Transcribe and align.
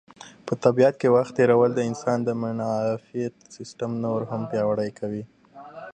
په 0.45 0.53
طبیعت 0.63 0.95
کې 1.01 1.07
وخت 1.15 1.31
تېرول 1.39 1.71
د 1.75 1.79
انسان 1.89 2.17
د 2.23 2.29
معافیت 2.41 3.33
سیسټم 3.55 3.91
نور 4.03 4.21
هم 4.31 4.41
پیاوړی 4.51 4.91
کوي. 4.99 5.23